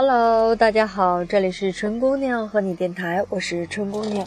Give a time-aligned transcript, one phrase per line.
[0.00, 4.24] Hello，大家好，这里是春姑娘和你电台，我是春姑娘。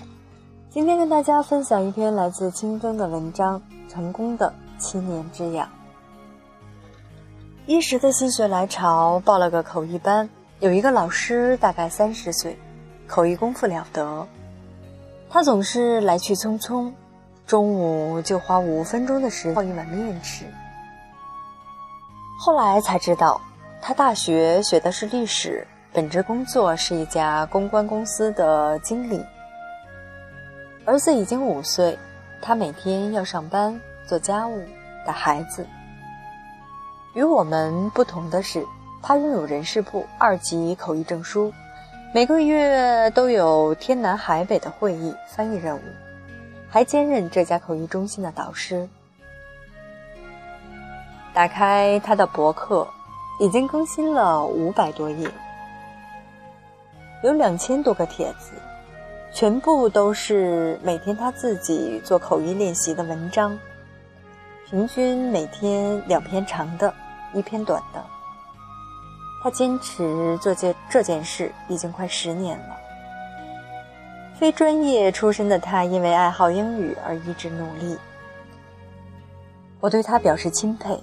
[0.70, 5.66] 今天跟大家分享一篇来自清风的文章，《成功的七年之痒》。
[7.68, 10.30] 一时的心血来潮，报了个口译班。
[10.60, 12.60] 有一个老师，大概三十岁，
[13.08, 14.28] 口译功夫了得。
[15.30, 16.92] 他总是来去匆匆，
[17.48, 20.44] 中午就花五分钟的时间泡一碗面吃。
[22.38, 23.40] 后来才知道，
[23.82, 29.26] 他大学学的是历史，本职工作是一家公关公司的经理。
[30.86, 31.98] 儿子已经五岁，
[32.44, 34.64] 他每天要上班、做家务、
[35.06, 35.66] 带孩子。
[37.16, 38.64] 与我们不同的是，
[39.02, 41.52] 他拥有人事部二级口译证书，
[42.14, 45.82] 每个月都有天南海北的会议、翻译任务，
[46.70, 48.88] 还兼任这家口译中心的导师。
[51.34, 52.88] 打开他的博客，
[53.42, 55.28] 已经更新了五百多页，
[57.24, 58.52] 有两千多个帖子。
[59.34, 63.58] 全部都是每天他自己做口译练习的文章，
[64.70, 66.94] 平均每天两篇长的，
[67.34, 68.06] 一篇短的。
[69.42, 72.78] 他坚持做这这件事已经快十年了。
[74.36, 77.98] 非专业出身的他，因为爱好英语而一直努力。
[79.80, 81.02] 我对他表示钦佩。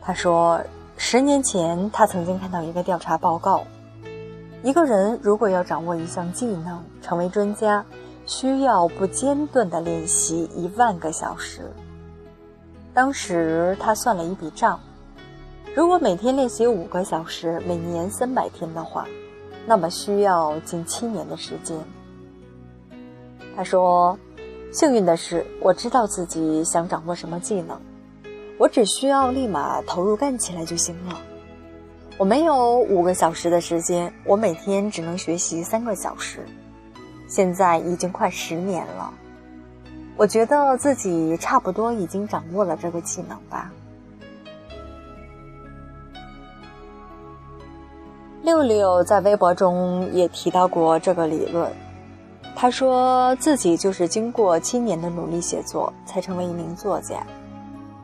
[0.00, 0.60] 他说，
[1.02, 3.64] 十年前他曾经看到一个调查报告。
[4.62, 7.82] 一个人如果要掌握一项技能，成为专家，
[8.26, 11.62] 需要不间断的练习一万个小时。
[12.92, 14.78] 当时他算了一笔账，
[15.74, 19.08] 如果每天练习五个小时，每年三百天的话，
[19.66, 21.78] 那么需要近七年的时间。
[23.56, 24.18] 他说
[24.70, 27.80] ：“幸运的是，我知道自己想掌握什么技能，
[28.60, 31.18] 我只需要立马投入干起来就行了。”
[32.18, 36.44] 我没有五个小时的时间，我每天只能学习三个小时。
[37.26, 39.10] 现在已经快十年了，
[40.14, 43.72] 我觉得自己差不多已经掌握了这个技能吧。
[48.42, 51.72] 六六在微博中也提到过这个理论，
[52.54, 57.24] 他说自己就是经过七年的努力写作，才成为一名作家。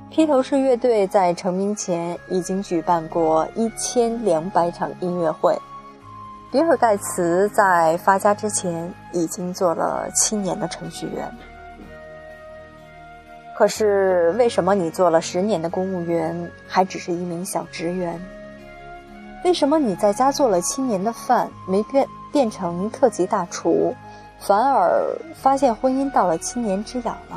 [0.09, 5.55] 披头士乐队在成名前已经举办过一千两百场音乐会，
[6.51, 11.31] 比尔盖茨在发家之前已经做了七年的程序员。
[13.59, 18.19] 可是，为什么你做了十年的公务员还只是一名小职员？
[19.45, 23.95] 为什么你在家做了七年的饭没变变成特级大厨，
[24.39, 27.37] 反而发现婚姻到了七年之痒呢？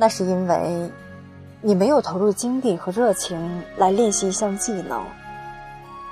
[0.00, 0.90] 那是因为，
[1.60, 5.04] 你没有投入精力和热情来练习一项技能。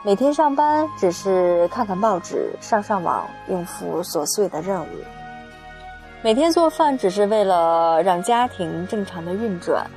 [0.04, 4.86] 每天上班只是看看报纸、上上网，应付琐碎的任务；
[6.20, 9.88] 每天做饭只是为了让家庭正常的运转，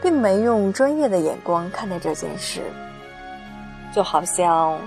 [0.00, 2.62] 并没用专业的眼光看待这件事。
[3.92, 4.78] 就好像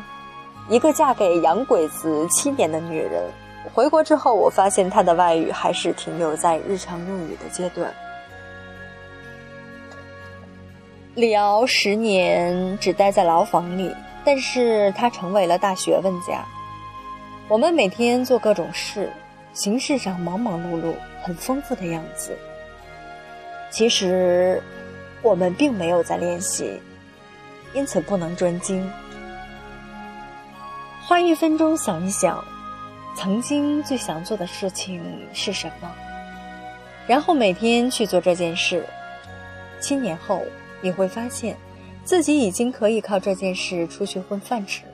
[0.69, 3.21] 一个嫁给洋鬼子七年的女人，
[3.73, 7.93] 回国之后，我发现她的外语还是停留在日常用语的阶段。
[11.15, 16.43] 李敖十年只待在牢房里，但是他成为了大学问家。
[17.47, 19.11] 我们每天做各种事，
[19.53, 22.35] 形式上忙忙碌碌，很丰富的样子。
[23.69, 24.59] 其实，
[25.21, 26.81] 我们并没有在练习，
[27.75, 28.91] 因此不能专精。
[31.05, 32.43] 花一分钟想一想，
[33.15, 34.99] 曾经最想做的事情
[35.31, 35.91] 是什么，
[37.05, 38.83] 然后每天去做这件事。
[39.79, 40.41] 七年后。
[40.83, 41.57] 你会发现，
[42.03, 44.91] 自己已经可以靠这件事出去混饭吃了。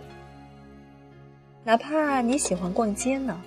[1.63, 3.41] 哪怕你喜欢逛街呢，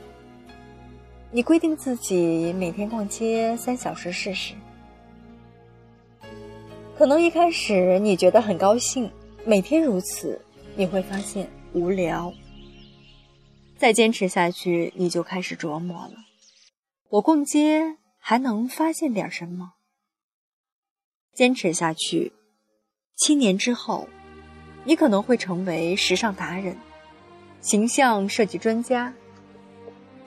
[1.31, 4.55] 你规定自己每天逛街三小时试试。
[6.99, 9.11] 可能一开始你觉得很高兴，
[9.47, 10.41] 每天如此，
[10.77, 12.35] 你会发现无聊。
[13.79, 16.15] 再坚持下去，你就开始琢磨了：
[17.09, 19.75] 我逛街还能发现点什么？
[21.35, 22.33] 坚持下去，
[23.17, 24.09] 七年之后，
[24.85, 26.77] 你可能会成为时尚达人、
[27.61, 29.13] 形象设计专家、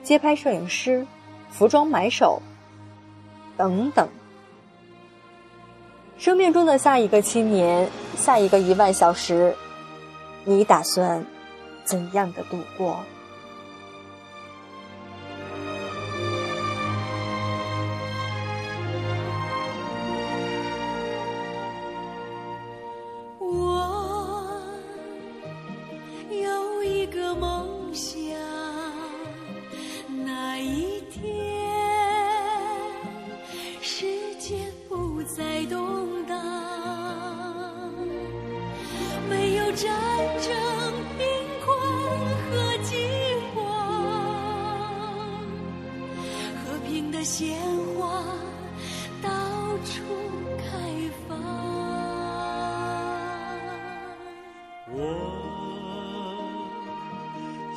[0.02, 1.06] 街拍摄影师、
[1.50, 2.40] 服装买手
[3.56, 4.08] 等等。
[6.16, 9.54] 生命中的下一个七年，下一个一万小时，
[10.44, 11.22] 你打算
[11.84, 13.04] 怎样的度过？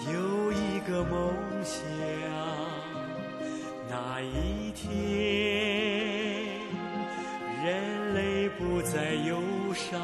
[0.08, 1.80] 有一个梦想，
[3.90, 4.88] 那一天
[7.64, 9.42] 人类不再忧
[9.74, 10.00] 伤，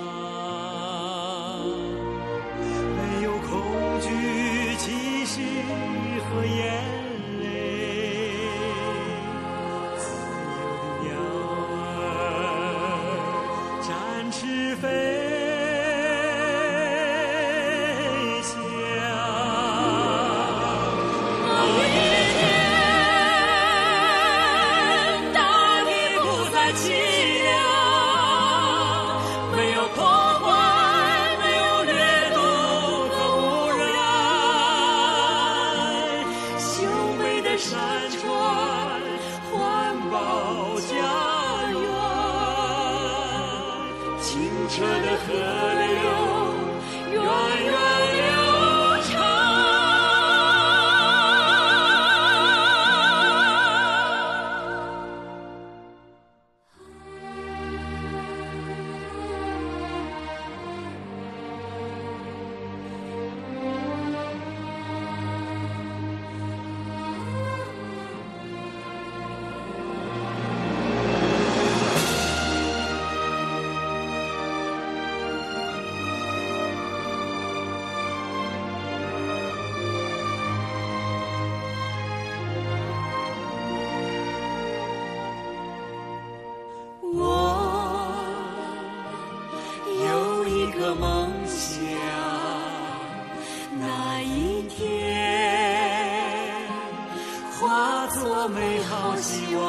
[98.15, 99.61] 做美好希望，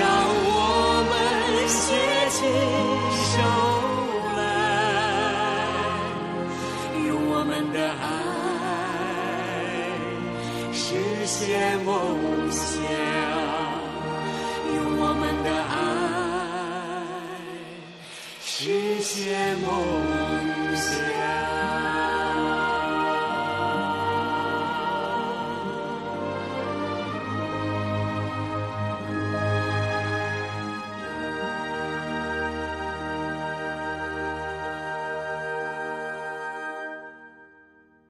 [0.00, 0.02] 让
[0.44, 1.12] 我们
[1.68, 1.80] 携
[2.28, 2.38] 起
[3.30, 3.38] 手
[4.36, 4.42] 来，
[7.06, 8.02] 用我们的爱
[10.72, 10.84] 实
[11.24, 11.90] 现梦
[12.50, 12.66] 想。
[14.74, 15.80] 用我们的爱
[18.42, 18.50] 实
[19.00, 19.70] 现梦
[20.74, 21.61] 想。